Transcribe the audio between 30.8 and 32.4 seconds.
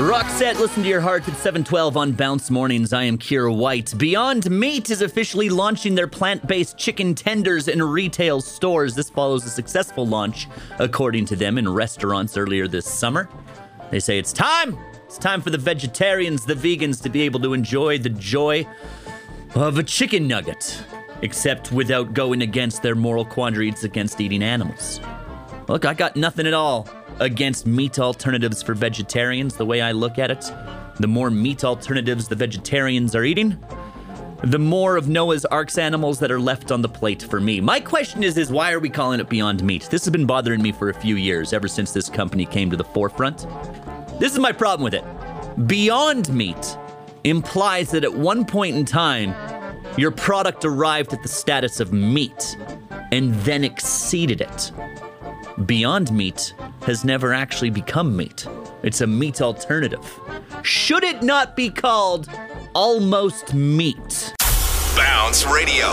the more meat alternatives the